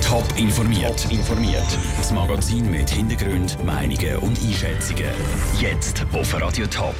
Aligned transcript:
Top 0.00 0.24
informiert. 0.36 1.10
informiert. 1.10 1.66
Das 1.96 2.12
Magazin 2.12 2.70
mit 2.70 2.88
Hintergrund, 2.88 3.58
Meinungen 3.64 4.18
und 4.18 4.38
Einschätzungen. 4.40 5.10
Jetzt 5.58 6.06
auf 6.12 6.40
Radio 6.40 6.68
Top. 6.68 6.94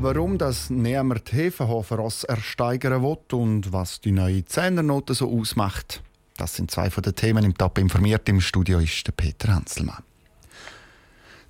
Warum 0.00 0.36
das 0.36 0.68
niemand 0.68 1.32
Hefenhofer 1.32 2.10
ersteigern 2.26 3.04
will 3.04 3.18
und 3.30 3.72
was 3.72 4.00
die 4.00 4.10
neue 4.10 4.44
Zehnernote 4.46 5.14
so 5.14 5.30
ausmacht, 5.30 6.02
das 6.36 6.56
sind 6.56 6.72
zwei 6.72 6.90
von 6.90 7.04
den 7.04 7.14
Themen 7.14 7.44
im 7.44 7.56
Top 7.56 7.78
informiert. 7.78 8.28
Im 8.28 8.40
Studio 8.40 8.80
ist 8.80 9.06
der 9.06 9.12
Peter 9.12 9.54
Hanselmann. 9.54 10.02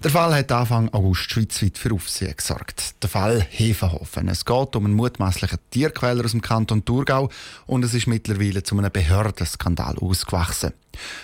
Der 0.01 0.12
Fall 0.12 0.33
hat 0.33 0.53
Anfang 0.53 0.89
August 0.91 1.29
schweizweit 1.33 1.77
für 1.77 1.93
Aufsehen 1.93 2.37
gesorgt. 2.37 3.03
Der 3.03 3.11
Fall 3.11 3.45
Hefenhofen. 3.51 4.29
Es 4.29 4.45
geht 4.45 4.77
um 4.77 4.85
einen 4.85 4.95
mutmaßlichen 4.95 5.59
Tierquäler 5.73 6.25
aus 6.25 6.30
dem 6.30 6.41
Kanton 6.41 6.85
Thurgau 6.85 7.30
und 7.67 7.85
es 7.85 7.95
ist 7.95 8.07
mittlerweile 8.07 8.62
zu 8.62 8.79
einem 8.79 8.93
Behördenskandal 8.93 9.97
ausgewachsen. 9.98 10.73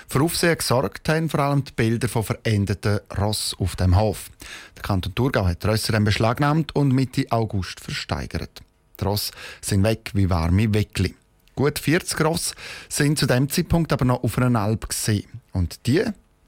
Für 0.08 0.22
Aufsehen 0.22 0.58
gesorgt 0.58 1.08
haben 1.08 1.28
vor 1.28 1.38
allem 1.38 1.62
die 1.62 1.70
Bilder 1.70 2.08
von 2.08 2.24
verendeten 2.24 2.98
Ross 3.16 3.54
auf 3.60 3.76
dem 3.76 3.96
Hof. 3.96 4.28
Der 4.74 4.82
Kanton 4.82 5.14
Thurgau 5.14 5.46
hat 5.46 5.62
die 5.62 5.68
Rösser 5.68 5.92
dann 5.92 6.02
beschlagnahmt 6.02 6.74
und 6.74 6.92
Mitte 6.92 7.26
August 7.30 7.78
versteigert. 7.78 8.60
Die 8.98 9.04
Ross 9.04 9.30
sind 9.60 9.84
weg 9.84 10.10
wie 10.14 10.28
warme 10.28 10.74
Weckli. 10.74 11.14
Gut 11.54 11.78
40 11.78 12.20
Ross 12.24 12.56
sind 12.88 13.20
zu 13.20 13.26
dem 13.26 13.48
Zeitpunkt 13.48 13.92
aber 13.92 14.04
noch 14.04 14.24
auf 14.24 14.36
einer 14.36 14.60
Alp 14.60 14.88
gesehen. 14.88 15.28
Und 15.52 15.86
die 15.86 16.02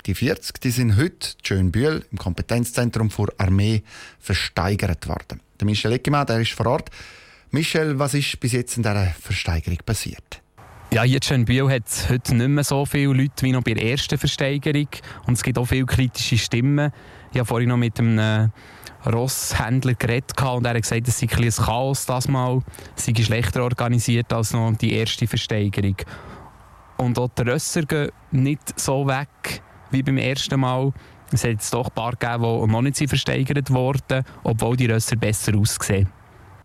die 0.07 0.15
40 0.15 0.61
die 0.61 0.71
sind 0.71 0.97
heute 0.97 1.31
Schönbühl 1.43 2.05
im 2.13 2.19
Kompetenzzentrum 2.19 3.11
für 3.11 3.29
Armee 3.39 3.83
versteigert 4.21 5.09
worden. 5.09 5.41
Der 5.59 5.67
Michel 5.67 5.93
Eckemann, 5.93 6.27
der 6.27 6.41
ist 6.41 6.53
vor 6.53 6.67
Ort. 6.67 6.91
Michel, 7.51 7.99
was 7.99 8.15
ist 8.15 8.39
bis 8.39 8.53
jetzt 8.53 8.77
in 8.77 8.83
dieser 8.83 9.07
Versteigerung 9.21 9.79
passiert? 9.85 10.43
Ja, 10.93 11.03
hier 11.03 11.17
in 11.17 11.23
Schönbühl 11.23 11.69
hat 11.71 11.89
es 11.89 12.09
heute 12.09 12.37
nicht 12.37 12.49
mehr 12.49 12.63
so 12.63 12.87
viele 12.87 13.13
Leute 13.13 13.43
wie 13.43 13.53
noch 13.53 13.63
bei 13.63 13.75
der 13.75 13.85
ersten 13.85 14.17
Versteigerung. 14.17 14.89
Und 15.27 15.35
es 15.35 15.43
gibt 15.43 15.59
auch 15.59 15.65
viele 15.65 15.87
kritische 15.87 16.39
Stimmen. 16.39 16.93
Ich 17.33 17.39
habe 17.39 17.47
vorhin 17.47 17.69
noch 17.69 17.77
mit 17.77 17.99
einem 17.99 18.53
Rosshändler 19.05 19.95
geredet 19.95 20.41
und 20.41 20.65
er 20.65 20.75
hat 20.75 20.83
gesagt, 20.83 21.09
es 21.09 21.19
sei 21.19 21.29
ein, 21.31 21.45
ein 21.45 21.51
Chaos 21.51 22.07
das 22.07 22.29
Mal. 22.29 22.63
Es 22.97 23.07
sei 23.07 23.15
schlechter 23.15 23.65
organisiert 23.65 24.33
als 24.33 24.53
noch 24.53 24.73
die 24.77 24.93
erste 24.93 25.27
Versteigerung. 25.27 25.97
Und 26.97 27.19
auch 27.19 27.29
die 27.29 27.43
Rösser 27.43 27.83
gehen 27.83 28.11
nicht 28.31 28.79
so 28.79 29.07
weg 29.07 29.63
wie 29.91 30.03
beim 30.03 30.19
ersten 30.19 30.61
Mal. 30.61 30.93
Es 31.33 31.43
hat 31.43 31.51
jetzt 31.51 31.75
doch 31.75 31.89
ein 31.89 31.95
paar 31.95 32.13
gegeben, 32.13 32.43
die 32.43 32.73
noch 32.73 32.83
nicht 32.83 33.09
versteigert 33.09 33.71
wurden, 33.71 34.25
obwohl 34.45 34.77
die 34.77 34.87
Rösser 34.87 35.17
besser 35.17 35.57
aussehen. 35.57 36.09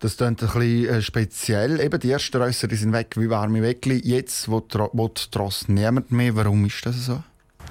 Das 0.02 0.16
klingt 0.16 0.42
ein 0.42 0.48
bisschen 0.48 0.88
äh, 0.88 1.00
speziell. 1.00 1.80
Eben 1.80 2.00
die 2.00 2.10
ersten 2.10 2.42
Rösser 2.42 2.66
die 2.66 2.74
sind 2.74 2.92
weg 2.92 3.14
wie 3.16 3.30
warme 3.30 3.62
Weckli. 3.62 4.00
Jetzt 4.02 4.48
wo 4.50 4.60
die 4.60 5.30
Tross 5.30 5.68
niemand 5.68 6.10
mehr. 6.10 6.34
Warum 6.34 6.64
ist 6.64 6.84
das 6.84 7.06
so? 7.06 7.22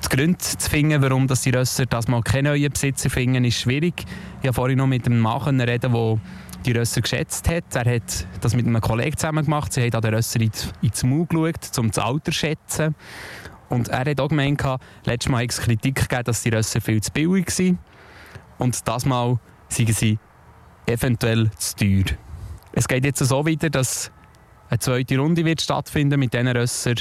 Die 0.03 0.15
Gründe 0.15 0.37
zu 0.37 0.69
finden, 0.69 1.01
warum 1.01 1.27
die 1.27 1.49
Rösser 1.49 1.85
das 1.85 2.07
mal 2.07 2.21
keine 2.21 2.49
neuen 2.49 2.71
Besitzer 2.71 3.09
finden, 3.09 3.43
ist 3.43 3.59
schwierig. 3.59 3.93
Ich 4.41 4.47
habe 4.47 4.53
vorhin 4.53 4.77
noch 4.77 4.87
mit 4.87 5.05
einem 5.05 5.19
Mann 5.19 5.59
reden, 5.59 5.91
der 5.91 6.19
die 6.65 6.71
Rösser 6.71 7.01
geschätzt 7.01 7.49
hat. 7.49 7.75
Er 7.75 7.95
hat 7.95 8.27
das 8.39 8.55
mit 8.55 8.65
einem 8.65 8.79
Kollegen 8.79 9.17
zusammen 9.17 9.43
gemacht. 9.43 9.73
Sie 9.73 9.81
haben 9.81 9.93
an 9.93 10.01
den 10.01 10.13
Rösser 10.15 10.39
ins 10.39 11.03
Maul 11.03 11.25
geschaut, 11.25 11.77
um 11.79 11.91
das 11.91 11.99
Alter 11.99 12.31
zu 12.31 12.37
schätzen. 12.37 12.95
Und 13.71 13.87
er 13.87 14.05
hat 14.05 14.19
auch 14.19 14.27
gemeint, 14.27 14.61
letztes 15.05 15.31
Mal 15.31 15.45
es 15.45 15.61
Kritik 15.61 15.95
gegeben, 15.95 16.23
dass 16.25 16.43
die 16.43 16.49
Rösser 16.49 16.81
viel 16.81 17.01
zu 17.01 17.09
billig 17.11 17.49
sind. 17.51 17.79
Und 18.57 18.85
das 18.85 19.05
Mal 19.05 19.39
seien 19.69 19.93
sie 19.93 20.19
eventuell 20.85 21.49
zu 21.51 21.77
teuer. 21.77 22.17
Es 22.73 22.87
geht 22.87 23.05
jetzt 23.05 23.19
so 23.19 23.45
weiter, 23.47 23.69
dass 23.69 24.11
eine 24.69 24.79
zweite 24.79 25.17
Runde 25.17 25.45
wird 25.45 25.61
stattfinden 25.61 26.19
mit 26.19 26.33
den 26.33 26.49
Rössern, 26.49 26.95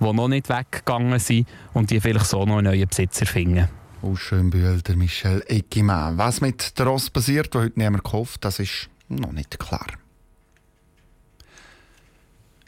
die 0.00 0.12
noch 0.12 0.26
nicht 0.26 0.48
weggegangen 0.48 1.20
sind 1.20 1.48
und 1.72 1.90
die 1.90 2.00
vielleicht 2.00 2.26
so 2.26 2.44
noch 2.44 2.58
einen 2.58 2.66
neuen 2.66 2.88
Besitzer 2.88 3.24
finden. 3.24 3.68
Oh, 4.02 4.16
schön 4.16 4.50
Bilder, 4.50 4.96
Michel 4.96 5.44
Eckimann. 5.46 6.18
Was 6.18 6.40
mit 6.40 6.78
der 6.80 6.86
Ross 6.86 7.10
passiert, 7.10 7.54
wo 7.54 7.60
heute 7.60 7.78
niemand 7.78 8.02
gehofft, 8.02 8.44
das 8.44 8.58
ist 8.58 8.90
noch 9.08 9.32
nicht 9.32 9.58
klar. 9.60 9.86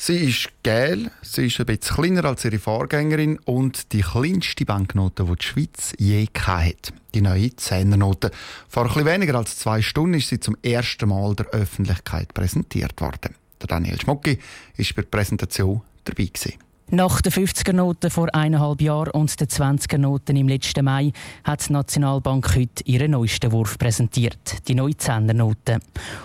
Sie 0.03 0.31
ist 0.31 0.49
gel, 0.63 1.11
sie 1.21 1.49
ist 1.49 1.61
ein 1.61 1.67
bisschen 1.67 1.95
kleiner 1.95 2.25
als 2.25 2.47
ihre 2.47 2.59
Vorgängerin 2.59 3.39
und 3.41 3.93
die 3.93 4.01
kleinste 4.01 4.65
Banknote, 4.65 5.25
die 5.25 5.37
die 5.37 5.45
Schweiz 5.45 5.93
je 5.99 6.27
hatte. 6.39 6.95
Die 7.13 7.21
neue 7.21 7.55
Zehnernote. 7.55 8.31
Vor 8.67 8.97
ein 8.97 9.05
weniger 9.05 9.35
als 9.35 9.59
zwei 9.59 9.83
Stunden 9.83 10.15
ist 10.15 10.31
sie 10.31 10.41
zum 10.41 10.57
ersten 10.63 11.11
Mal 11.11 11.35
der 11.35 11.49
Öffentlichkeit 11.49 12.33
präsentiert 12.33 12.99
worden. 12.99 13.35
Der 13.61 13.67
Daniel 13.67 14.01
Schmucki 14.01 14.39
war 14.39 14.87
bei 14.97 15.03
der 15.03 15.11
Präsentation 15.11 15.83
dabei. 16.05 16.31
Gewesen. 16.33 16.70
Nach 16.93 17.21
den 17.21 17.31
50er-Noten 17.31 18.11
vor 18.11 18.35
eineinhalb 18.35 18.83
Jahren 18.83 19.13
und 19.13 19.41
den 19.41 19.47
20er-Noten 19.47 20.35
im 20.35 20.49
letzten 20.49 20.85
Mai 20.85 21.13
hat 21.45 21.69
die 21.69 21.73
Nationalbank 21.73 22.57
heute 22.57 22.83
ihren 22.85 23.13
neuesten 23.13 23.53
Wurf 23.53 23.79
präsentiert, 23.79 24.67
die 24.67 24.75
neue 24.75 24.95
10er-Note. 24.95 25.79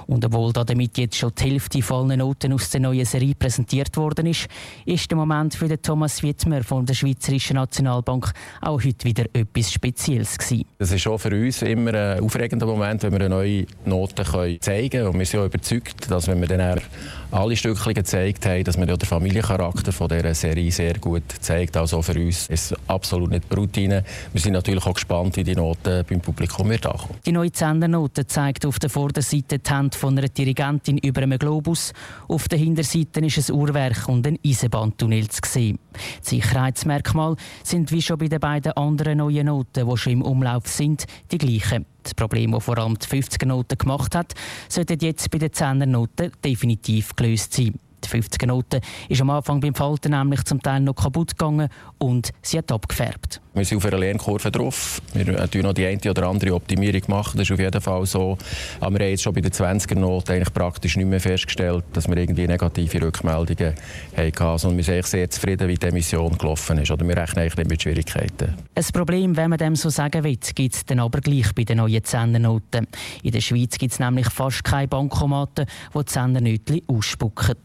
Und 0.08 0.26
obwohl 0.26 0.54
damit 0.54 0.98
jetzt 0.98 1.18
schon 1.18 1.34
die 1.38 1.52
Hälfte 1.52 1.84
von 1.84 2.08
Noten 2.08 2.52
aus 2.52 2.72
der 2.72 2.82
neuen 2.82 3.06
Serie 3.06 3.36
präsentiert 3.36 3.96
worden 3.96 4.26
ist, 4.26 4.48
ist 4.88 5.12
der 5.12 5.20
Moment 5.20 5.54
für 5.54 5.68
den 5.68 5.84
Thomas 5.84 6.24
Wittmer 6.24 6.64
von 6.64 6.84
der 6.84 6.96
Schweizerischen 6.96 7.58
Nationalbank 7.58 8.34
auch 8.62 8.84
heute 8.84 9.06
wieder 9.06 9.26
etwas 9.34 9.72
Spezielles 9.72 10.36
gewesen. 10.36 10.66
Das 10.80 10.92
ist 10.92 11.06
auch 11.06 11.20
für 11.20 11.30
uns 11.30 11.62
immer 11.62 11.94
ein 11.94 12.22
aufregender 12.22 12.66
Moment, 12.66 13.04
wenn 13.04 13.12
wir 13.12 13.20
eine 13.20 13.30
neue 13.30 13.68
Note 13.86 14.24
zeigen 14.60 14.90
können. 14.90 15.08
Und 15.10 15.20
wir 15.20 15.28
sind 15.28 15.42
auch 15.42 15.46
überzeugt, 15.46 16.10
dass 16.10 16.28
wenn 16.28 16.42
wir 16.42 16.48
dann 16.48 16.82
alle 17.30 17.56
Stückchen 17.56 17.94
gezeigt 17.94 18.48
haben, 18.48 18.64
dass 18.64 18.80
wir 18.80 18.88
den 18.88 18.98
Familiencharakter 19.00 19.92
von 19.92 20.08
dieser 20.08 20.34
Serie 20.34 20.55
Serie 20.56 20.72
sehr 20.72 21.00
gut 21.00 21.24
zeigt. 21.42 21.76
Also 21.78 22.02
für 22.02 22.14
uns 22.14 22.48
ist 22.48 22.72
es 22.72 22.78
absolut 22.88 23.32
nicht 23.32 23.56
Routine. 23.56 24.04
Wir 24.32 24.42
sind 24.42 24.54
natürlich 24.54 24.86
auch 24.86 24.94
gespannt, 24.94 25.36
wie 25.38 25.44
die 25.44 25.56
Noten 25.56 26.04
beim 26.08 26.22
Publikum 26.22 26.70
wird 26.70 26.86
ankommen. 26.86 27.16
Die 27.26 27.32
neue 27.32 27.52
Zendernote 27.52 28.26
zeigt 28.26 28.66
auf 28.66 28.80
der 28.80 28.90
Vorderseite 28.90 29.60
die 29.60 29.70
Hand 29.70 29.96
von 29.96 30.18
einer 30.18 30.28
Dirigentin 30.28 30.98
über 31.00 31.22
einem 31.22 31.40
Globus. 31.40 31.94
Auf 32.28 32.48
der 32.48 32.60
Hinterseite 32.60 33.20
ist 33.20 33.50
ein 33.50 33.56
Uhrwerk 33.56 34.08
und 34.08 34.26
ein 34.28 34.40
Eisenbahntunnel 34.46 35.28
zu 35.28 35.42
sehen. 35.46 35.80
Die 36.24 36.30
Sicherheitsmerkmale 36.30 37.36
sind 37.64 37.92
wie 37.92 38.02
schon 38.02 38.18
bei 38.18 38.28
den 38.28 38.40
beiden 38.40 38.74
anderen 38.74 39.18
neuen 39.18 39.48
Noten, 39.48 39.88
die 39.90 39.98
schon 39.98 40.14
im 40.14 40.22
Umlauf 40.22 40.68
sind, 40.68 41.06
die 41.32 41.38
gleichen. 41.38 41.86
Das 42.04 42.14
Problem, 42.14 42.52
das 42.52 42.64
vor 42.64 42.78
allem 42.78 43.00
die 43.00 43.08
50er-Noten 43.08 43.80
gemacht 43.80 44.14
hat, 44.14 44.34
sollte 44.70 44.96
jetzt 45.00 45.32
bei 45.32 45.40
den 45.40 45.50
10er-Noten 45.50 46.32
definitiv 46.44 47.16
gelöst 47.16 47.54
sein. 47.54 47.80
Die 48.06 48.22
50er 48.22 48.48
Note 48.48 48.82
ist 49.10 49.22
am 49.22 49.30
Anfang 49.30 49.60
beim 49.60 49.76
Falten 49.76 50.12
nämlich 50.12 50.44
zum 50.44 50.62
Teil 50.62 50.82
noch 50.82 50.96
kaputt 50.96 51.38
gegangen 51.38 51.70
und 51.98 52.32
sie 52.42 52.58
hat 52.58 52.72
abgefärbt. 52.72 53.42
Wir 53.56 53.64
sind 53.64 53.78
auf 53.78 53.86
einer 53.86 54.00
Lernkurve 54.00 54.52
drauf. 54.52 55.02
Wir 55.14 55.26
haben 55.26 55.62
noch 55.62 55.74
die 55.74 55.86
eine 55.86 55.98
oder 56.10 56.28
andere 56.28 56.54
Optimierung 56.54 57.00
gemacht. 57.00 57.36
Das 57.36 57.44
ist 57.44 57.52
auf 57.54 57.60
jeden 57.60 57.80
Fall 57.80 58.06
so. 58.06 58.38
Aber 58.82 59.00
wir 59.00 59.06
haben 59.06 59.12
jetzt 59.12 59.24
schon 59.24 59.34
bei 59.34 59.40
der 59.40 59.52
20er 59.52 59.96
Note 59.96 60.34
eigentlich 60.34 60.54
praktisch 60.54 60.98
nicht 60.98 61.06
mehr 61.06 61.22
festgestellt, 61.22 61.86
dass 61.94 62.10
wir 62.10 62.18
irgendwie 62.18 62.48
negative 62.48 63.04
Rückmeldungen 63.04 63.74
hatten. 64.14 64.58
Sondern 64.58 64.76
wir 64.76 64.84
sind 64.84 65.06
sehr 65.06 65.30
zufrieden, 65.30 65.70
wie 65.70 65.76
die 65.76 65.88
Emission 65.88 66.38
gelaufen 66.38 66.80
ist. 66.80 66.92
Oder 66.92 67.08
wir 67.08 67.16
rechnen 67.16 67.44
eigentlich 67.44 67.56
nicht 67.56 67.70
mit 67.70 67.82
Schwierigkeiten. 67.82 68.56
Ein 68.76 68.84
Problem, 68.92 69.38
wenn 69.38 69.50
man 69.50 69.58
dem 69.58 69.78
so 69.78 69.90
sagen 69.90 70.26
will, 70.26 70.36
gibt 70.36 70.76
es 70.76 70.86
dann 70.86 71.00
aber 71.00 71.22
gleich 71.22 71.56
bei 71.56 71.64
den 71.64 71.78
neuen 71.78 72.02
10er 72.02 72.40
Noten. 72.40 72.88
In 73.24 73.32
der 73.32 73.40
Schweiz 73.40 73.78
gibt 73.78 73.94
es 73.94 74.00
nämlich 74.00 74.30
fast 74.32 74.66
keine 74.66 74.90
Bankomaten, 74.90 75.66
die 75.94 75.98
die 75.98 76.04
10er 76.04 76.84
ausspucken. 76.88 77.56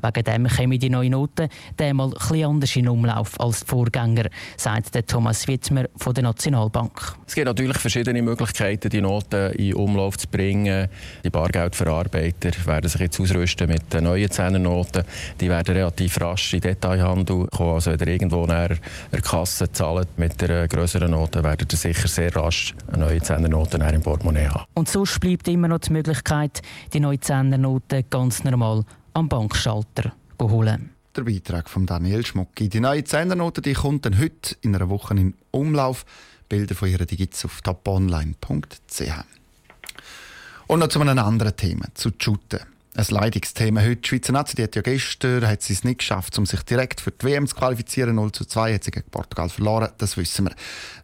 Wegen 0.00 0.24
dem 0.24 0.46
kommen 0.46 0.78
die 0.78 0.90
neuen 0.90 1.10
Noten 1.10 1.48
einmal 1.76 2.12
etwas 2.12 2.44
anders 2.44 2.76
in 2.76 2.88
Umlauf 2.88 3.40
als 3.40 3.60
die 3.60 3.66
Vorgänger, 3.66 4.26
sagt 4.56 4.96
Thomas 5.08 5.39
Wittmer 5.48 5.86
von 5.96 6.14
der 6.14 6.24
Nationalbank. 6.24 7.16
Es 7.26 7.34
gibt 7.34 7.46
natürlich 7.46 7.78
verschiedene 7.78 8.22
Möglichkeiten, 8.22 8.88
die 8.88 9.00
Noten 9.00 9.52
in 9.52 9.74
Umlauf 9.74 10.18
zu 10.18 10.28
bringen. 10.28 10.88
Die 11.24 11.30
Bargeldverarbeiter 11.30 12.50
werden 12.66 12.88
sich 12.88 13.00
jetzt 13.00 13.20
ausrüsten 13.20 13.68
mit 13.68 13.92
den 13.92 14.04
neuen 14.04 14.30
Zehnernoten. 14.30 15.04
Die 15.40 15.48
werden 15.48 15.74
relativ 15.74 16.20
rasch 16.20 16.54
in 16.54 16.60
Detailhandel 16.60 17.46
kommen. 17.48 17.74
Also 17.74 17.92
wenn 17.92 18.08
ihr 18.08 18.14
irgendwo 18.14 18.46
näher 18.46 18.76
der 19.12 19.20
Kasse 19.20 19.70
zahlt 19.72 20.08
mit 20.18 20.40
der 20.40 20.68
größeren 20.68 21.10
Note, 21.10 21.42
werdet 21.42 21.72
ihr 21.72 21.78
sicher 21.78 22.08
sehr 22.08 22.34
rasch 22.34 22.74
eine 22.92 23.04
neue 23.04 23.20
Zehnernote 23.20 23.78
im 23.78 24.02
Portemonnaie 24.02 24.48
haben. 24.48 24.64
Und 24.74 24.88
sonst 24.88 25.20
bleibt 25.20 25.48
immer 25.48 25.68
noch 25.68 25.78
die 25.78 25.92
Möglichkeit, 25.92 26.62
die 26.92 27.00
neue 27.00 27.20
Zehnernote 27.20 28.04
ganz 28.04 28.44
normal 28.44 28.84
am 29.14 29.28
Bankschalter 29.28 30.12
holen. 30.40 30.90
Der 31.16 31.22
Beitrag 31.22 31.68
von 31.68 31.86
Daniel 31.86 32.24
Schmucki. 32.24 32.68
Die 32.68 32.78
neue 32.78 33.02
Zehnernote 33.02 33.60
die 33.60 33.72
kommt 33.72 34.06
dann 34.06 34.16
heute 34.16 34.54
in 34.60 34.76
einer 34.76 34.88
Woche 34.88 35.12
in 35.14 35.34
Umlauf. 35.50 36.06
Bilder 36.48 36.76
von 36.76 36.88
ihr 36.88 37.00
es 37.00 37.44
auf 37.44 37.62
toponline.ch. 37.62 39.02
Und 40.68 40.78
noch 40.78 40.86
zu 40.86 41.00
einem 41.00 41.18
anderen 41.18 41.56
Thema, 41.56 41.86
zu 41.94 42.10
Shooten. 42.16 42.60
Ein 42.94 43.06
Leidungsthema 43.08 43.80
heute. 43.80 43.96
Die 43.96 44.08
Schweizer 44.08 44.32
Nazi 44.32 44.54
die 44.54 44.62
hat 44.62 44.76
ja 44.76 44.82
gestern 44.82 45.48
hat 45.48 45.62
sie 45.62 45.72
es 45.72 45.82
nicht 45.82 45.98
geschafft, 45.98 46.38
um 46.38 46.46
sich 46.46 46.62
direkt 46.62 47.00
für 47.00 47.10
die 47.10 47.26
WM 47.26 47.48
zu 47.48 47.56
qualifizieren. 47.56 48.14
0 48.14 48.30
zu 48.30 48.44
2 48.44 48.74
hat 48.74 48.84
sie 48.84 48.92
gegen 48.92 49.10
Portugal 49.10 49.48
verloren, 49.48 49.90
das 49.98 50.16
wissen 50.16 50.46
wir. 50.46 50.54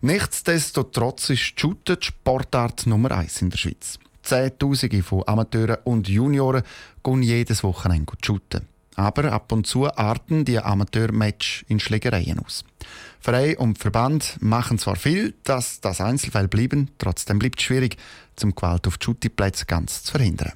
Nichtsdestotrotz 0.03 1.31
ist 1.31 1.59
Shooten 1.59 1.99
die 1.99 2.07
Sportart 2.07 2.87
Nummer 2.87 3.11
1 3.11 3.43
in 3.43 3.51
der 3.51 3.59
Schweiz. 3.59 3.99
Zehntausende 4.23 5.03
von 5.03 5.25
Amateuren 5.27 5.79
und 5.83 6.09
Junioren 6.09 6.63
gehen 7.03 7.23
jedes 7.23 7.65
Wochenende 7.65 8.13
shooten. 8.25 8.76
Aber 8.97 9.31
ab 9.33 9.53
und 9.53 9.67
zu 9.67 9.87
arten 9.95 10.45
die 10.45 10.59
Amateurmatch 10.59 11.65
in 11.69 11.79
Schlägereien 11.79 12.39
aus. 12.41 12.65
Verein 13.21 13.57
und 13.59 13.79
Verband 13.79 14.39
machen 14.41 14.79
zwar 14.79 14.97
viel, 14.97 15.35
dass 15.45 15.81
das 15.81 16.01
Einzelfall 16.01 16.49
bleiben, 16.49 16.91
trotzdem 16.99 17.39
bleibt 17.39 17.61
es 17.61 17.67
schwierig, 17.67 17.97
zum 18.37 18.55
Gewalt 18.55 18.87
auf 18.87 18.99
die 18.99 19.05
Schuttiplätze 19.05 19.67
ganz 19.67 20.03
zu 20.03 20.13
verhindern. 20.13 20.53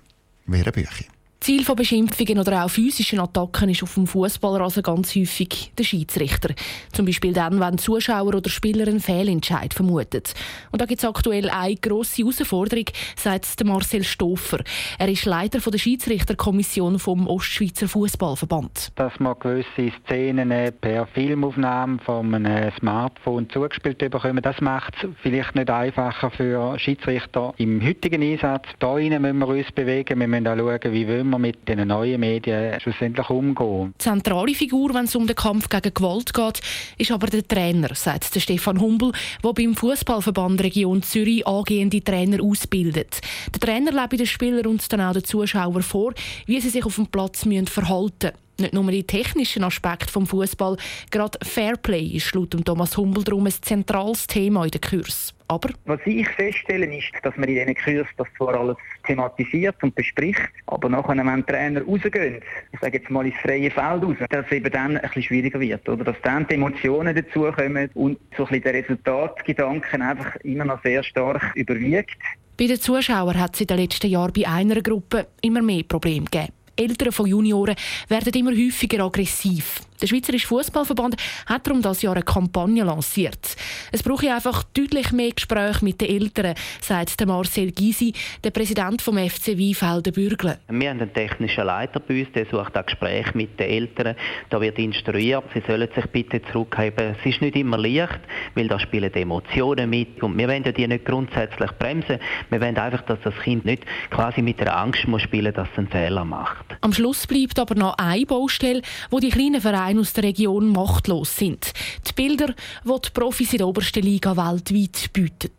Wäre 0.46 0.72
Bücher. 0.72 1.04
Ziel 1.40 1.64
von 1.64 1.75
Beschimpfungen 1.75 2.38
oder 2.38 2.64
auch 2.64 2.69
physischen 2.69 3.19
Attacken 3.19 3.70
ist 3.70 3.82
auf 3.82 3.94
dem 3.94 4.06
Fußballrasen 4.06 4.82
ganz 4.82 5.16
häufig 5.16 5.72
der 5.78 5.84
Schiedsrichter. 5.84 6.50
Zum 6.92 7.06
Beispiel 7.06 7.32
dann, 7.32 7.58
wenn 7.60 7.78
Zuschauer 7.78 8.34
oder 8.34 8.50
Spieler 8.50 8.87
einen 8.87 9.00
Fehlentscheid 9.00 9.72
vermuten. 9.72 10.22
Und 10.70 10.82
da 10.82 10.84
gibt 10.84 11.02
es 11.02 11.08
aktuell 11.08 11.48
eine 11.48 11.76
grosse 11.76 12.22
Herausforderung, 12.22 12.84
sagt 13.16 13.64
Marcel 13.64 14.04
Stoffer. 14.04 14.58
Er 14.98 15.08
ist 15.08 15.25
Leiter 15.25 15.60
der 15.60 15.78
Schiedsrichterkommission 15.78 16.98
vom 16.98 17.26
Ostschweizer 17.26 17.88
Fußballverband. 17.88 18.93
Dass 18.96 19.19
man 19.19 19.34
gewisse 19.38 19.93
Szenen 20.04 20.52
per 20.78 21.06
Filmaufnahme 21.06 22.00
von 22.04 22.34
einem 22.34 22.70
Smartphone 22.78 23.48
zugespielt 23.48 23.96
bekommen, 23.96 24.43
das 24.43 24.60
macht 24.60 24.93
es 25.02 25.08
vielleicht 25.22 25.54
nicht 25.54 25.70
einfacher 25.70 26.31
für 26.31 26.78
Schiedsrichter 26.78 27.54
im 27.56 27.82
heutigen 27.82 28.22
Einsatz. 28.22 28.66
Da 28.78 28.96
müssen 28.96 29.38
wir 29.38 29.48
uns 29.48 29.72
bewegen, 29.72 30.20
wir 30.20 30.28
müssen 30.28 30.46
auch 30.46 30.56
schauen, 30.56 30.93
wie 30.93 31.30
wir 31.31 31.38
mit 31.38 31.69
den 31.69 31.87
neuen 31.88 32.21
Medien 32.21 32.79
schlussendlich 32.81 33.29
umgehen. 33.31 33.94
Die 33.94 34.03
zentrale 34.03 34.55
Figur, 34.55 34.94
wenn 34.94 35.05
es 35.05 35.17
um 35.17 35.27
den 35.27 35.37
Kampf 35.37 35.69
gegen 35.69 35.94
Gewalt 35.94 36.35
geht, 36.35 36.61
ist 36.99 37.11
aber 37.11 37.27
der 37.29 37.47
Trainer, 37.47 37.94
sagt 37.94 38.41
Stefan 38.41 38.81
Humbel, 38.81 39.12
der 39.43 39.53
beim 39.53 39.75
Fußballverband 39.75 40.62
Region 40.62 41.03
Zürich 41.03 41.47
angehende 41.47 42.03
Trainer 42.03 42.43
ausbildet. 42.43 43.21
Der 43.53 43.61
Trainer 43.61 43.93
lebt 43.93 44.19
den 44.19 44.27
Spielern 44.27 44.67
und 44.67 44.93
dann 44.93 45.00
auch 45.00 45.12
den 45.12 45.25
Zuschauern 45.25 45.82
vor, 45.82 46.12
wie 46.47 46.61
sie 46.61 46.71
sich 46.71 46.85
auf 46.85 46.97
dem 46.97 47.06
Platz 47.06 47.47
verhalten 47.67 48.32
müssen. 48.32 48.50
Nicht 48.60 48.74
nur 48.74 48.90
die 48.90 49.04
technischen 49.04 49.64
Aspekte 49.64 50.12
vom 50.12 50.26
Fußball, 50.26 50.76
gerade 51.10 51.38
Fairplay 51.42 52.04
ist 52.08 52.34
laut 52.34 52.50
Thomas 52.64 52.94
Humbel 52.96 53.24
darum 53.24 53.46
ein 53.46 53.52
zentrales 53.52 54.26
Thema 54.26 54.64
in 54.64 54.70
den 54.70 54.82
Kurs. 54.82 55.34
Aber 55.48 55.70
was 55.86 55.98
ich 56.04 56.28
feststelle, 56.28 56.86
ist, 56.94 57.10
dass 57.22 57.34
man 57.36 57.48
in 57.48 57.54
diesen 57.54 57.74
Kursen 57.74 58.14
das 58.18 58.28
zwar 58.36 58.54
alles 58.54 58.76
thematisiert 59.04 59.76
und 59.82 59.94
bespricht, 59.94 60.48
aber 60.66 60.90
nachher, 60.90 61.16
wenn 61.16 61.46
Trainer 61.46 61.82
rausgehen, 61.82 62.40
ich 62.72 62.80
sage 62.80 62.98
jetzt 62.98 63.10
mal 63.10 63.26
ins 63.26 63.36
freie 63.38 63.70
Feld 63.70 64.02
raus, 64.04 64.16
dass 64.28 64.46
es 64.46 64.52
eben 64.52 64.70
dann 64.70 64.96
ein 64.98 65.02
bisschen 65.02 65.22
schwieriger 65.22 65.58
wird. 65.58 65.88
Oder 65.88 66.04
dass 66.04 66.16
dann 66.22 66.46
die 66.46 66.54
Emotionen 66.54 67.16
dazukommen 67.16 67.90
und 67.94 68.18
so 68.36 68.44
ein 68.44 68.48
bisschen 68.50 68.62
der 68.62 68.74
Resultatgedanken 68.74 70.02
einfach 70.02 70.36
immer 70.44 70.66
noch 70.66 70.82
sehr 70.82 71.02
stark 71.02 71.50
überwiegt. 71.54 72.18
Bei 72.56 72.66
den 72.66 72.78
Zuschauern 72.78 73.40
hat 73.40 73.54
es 73.54 73.62
in 73.62 73.68
den 73.68 73.78
letzten 73.78 74.08
Jahren 74.08 74.34
bei 74.34 74.46
einer 74.46 74.82
Gruppe 74.82 75.28
immer 75.40 75.62
mehr 75.62 75.82
Probleme 75.82 76.26
gegeben. 76.26 76.52
Eltern 76.81 77.12
von 77.12 77.27
Junioren 77.27 77.77
werden 78.09 78.32
immer 78.32 78.53
häufiger 78.53 79.05
aggressiv. 79.05 79.81
Der 80.02 80.06
Schweizerische 80.06 80.47
Fußballverband 80.47 81.17
hat 81.47 81.67
darum 81.67 81.82
das 81.82 82.00
Jahr 82.00 82.14
eine 82.14 82.23
Kampagne 82.23 82.85
lanciert. 82.85 83.56
Es 83.93 84.02
brauche 84.02 84.32
einfach 84.32 84.62
deutlich 84.62 85.12
mehr 85.12 85.31
Gespräche 85.31 85.85
mit 85.85 86.00
den 86.00 86.08
Eltern, 86.08 86.55
sagt 86.81 87.26
Marcel 87.26 87.70
Gysi, 87.73 88.14
der 88.43 88.50
Präsident 88.50 89.02
vom 89.02 89.19
FC 89.19 89.49
Weinfelden 89.58 90.12
Bürgle. 90.12 90.58
Wir 90.69 90.91
haben 90.91 91.00
einen 91.00 91.12
technischen 91.12 91.64
Leiter 91.64 92.00
bei 92.00 92.20
uns, 92.20 92.32
der 92.32 92.47
sucht 92.47 92.79
auch 92.79 92.87
Gespräche 92.87 93.32
mit 93.35 93.61
den 93.61 93.69
Eltern. 93.69 94.17
Da 94.49 94.61
wird 94.61 94.79
instruiert, 94.79 95.44
sie 95.52 95.62
sollen 95.67 95.88
sich 95.94 96.06
bitte 96.06 96.41
zurückheben. 96.50 97.17
Es 97.20 97.26
ist 97.26 97.43
nicht 97.43 97.56
immer 97.56 97.76
leicht, 97.76 98.20
weil 98.55 98.69
da 98.69 98.79
spielen 98.79 99.12
Emotionen 99.12 99.91
mit 99.91 100.23
und 100.23 100.38
wir 100.38 100.49
wollen 100.49 100.62
die 100.62 100.88
nicht 100.88 101.05
grundsätzlich 101.05 101.70
bremsen. 101.73 102.19
Wir 102.49 102.61
wollen 102.61 102.76
einfach, 102.79 103.03
dass 103.03 103.19
das 103.23 103.35
Kind 103.43 103.64
nicht 103.64 103.85
quasi 104.11 104.41
mit 104.41 104.61
der 104.61 104.76
Angst 104.76 105.06
muss 105.06 105.23
spielen, 105.23 105.53
dass 105.53 105.69
es 105.73 105.79
einen 105.79 105.88
Fehler 105.88 106.25
macht. 106.25 106.64
Am 106.81 106.93
Schluss 106.93 107.26
bleibt 107.26 107.58
aber 107.58 107.75
noch 107.75 107.99
eine 107.99 108.25
Baustelle, 108.25 108.82
wo 109.11 109.19
die 109.19 109.29
kleinen 109.29 109.61
Vereine 109.61 109.89
Vereine 109.90 110.00
aus 110.00 110.12
der 110.12 110.25
Region 110.25 110.69
machtlos 110.69 111.37
sind. 111.37 111.72
Die 112.06 112.12
Bilder, 112.12 112.54
die 112.84 113.00
die 113.04 113.10
Profis 113.12 113.52
in 113.52 113.58
der 113.58 113.66
obersten 113.66 114.02
Liga 114.02 114.37
weltweit 114.37 115.12
bieten. 115.12 115.50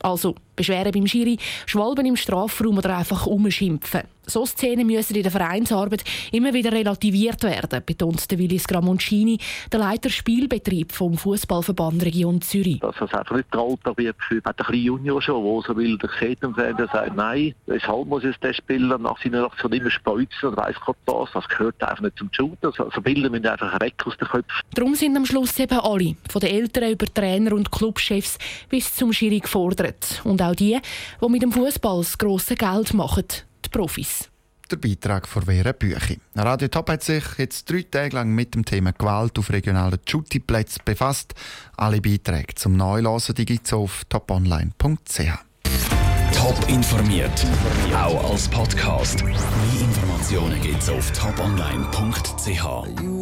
Also 0.00 0.34
Beschweren 0.54 0.92
beim 0.92 1.06
Schiri, 1.06 1.38
Schwalben 1.64 2.04
im 2.04 2.16
Strafraum 2.16 2.78
oder 2.78 2.98
einfach 2.98 3.26
umschimpfen. 3.26 4.02
So 4.28 4.44
Szenen 4.44 4.86
müssen 4.86 5.16
in 5.16 5.22
der 5.22 5.32
Vereinsarbeit 5.32 6.04
immer 6.32 6.52
wieder 6.52 6.70
relativiert 6.70 7.42
werden, 7.42 7.82
betont 7.84 8.30
der 8.30 8.38
Willis 8.38 8.68
Gramoncini, 8.68 9.38
der 9.72 9.80
Leiter 9.80 10.10
Spielbetrieb 10.10 10.92
vom 10.92 11.16
Fußballverband 11.16 12.04
Region 12.04 12.42
Zürich. 12.42 12.80
Dass 12.80 12.96
das 12.98 13.12
einfach 13.14 13.36
nicht 13.36 13.52
der 13.54 13.60
Alltag 13.60 13.96
wird 13.96 14.16
für 14.28 14.40
den 14.40 14.56
kleinen 14.56 14.82
Junior 14.82 15.22
schon, 15.22 15.42
wo 15.42 15.62
so 15.62 15.74
will, 15.74 15.96
der 15.96 16.10
sieht 16.20 16.42
im 16.42 16.54
Fernsehen 16.54 16.88
sagt, 16.92 17.16
nein, 17.16 17.54
weshalb 17.66 18.06
muss 18.06 18.22
jetzt 18.22 18.42
der 18.42 18.52
Spieler 18.52 18.98
nach 18.98 19.20
seiner 19.22 19.44
Aktion 19.44 19.72
immer 19.72 19.90
speuzen 19.90 20.50
und 20.50 20.56
weiss 20.56 20.76
Gott 20.84 20.96
was, 21.06 21.30
das 21.32 21.48
gehört 21.48 21.82
einfach 21.82 22.02
nicht 22.02 22.18
zum 22.18 22.28
Shooter. 22.32 22.72
So 22.76 22.84
also 22.84 23.00
Bilder 23.00 23.30
müssen 23.30 23.46
einfach 23.46 23.80
weg 23.80 23.94
aus 24.04 24.16
den 24.18 24.28
Köpfen. 24.28 24.62
Darum 24.74 24.94
sind 24.94 25.16
am 25.16 25.24
Schluss 25.24 25.58
eben 25.58 25.78
alle, 25.78 26.16
von 26.28 26.40
den 26.40 26.50
Eltern 26.50 26.92
über 26.92 27.06
Trainer 27.06 27.52
und 27.52 27.72
Clubchefs 27.72 28.38
bis 28.68 28.94
zum 28.94 29.12
Schiri 29.12 29.40
gefordert. 29.40 30.20
Und 30.24 30.42
auch 30.42 30.54
die, 30.54 30.78
die 31.20 31.28
mit 31.28 31.42
dem 31.42 31.52
Fußball 31.52 31.98
das 31.98 32.18
grosse 32.18 32.54
Geld 32.54 32.92
machen, 32.94 33.24
die 33.68 33.78
Profis. 33.78 34.28
Der 34.70 34.76
Beitrag 34.76 35.26
von 35.26 35.44
Vera 35.44 35.72
Büchi. 35.72 36.18
Radio 36.34 36.68
Top 36.68 36.90
hat 36.90 37.02
sich 37.02 37.24
jetzt 37.38 37.70
drei 37.70 37.82
Tage 37.82 38.14
lang 38.14 38.34
mit 38.34 38.54
dem 38.54 38.66
Thema 38.66 38.92
Gewalt 38.92 39.38
auf 39.38 39.50
regionalen 39.50 39.98
Schuttiplätzen 40.06 40.82
befasst. 40.84 41.34
Alle 41.76 42.02
Beiträge 42.02 42.54
zum 42.54 42.76
Neulesen 42.76 43.34
gibt 43.34 43.66
es 43.66 43.72
auf 43.72 44.04
toponline.ch. 44.10 45.20
Top 46.34 46.68
informiert, 46.68 47.46
auch 47.94 48.30
als 48.30 48.46
Podcast. 48.48 49.24
Mehr 49.24 49.34
Informationen 49.80 50.60
gibt 50.60 50.82
es 50.82 50.90
auf 50.90 51.10
toponline.ch. 51.12 53.17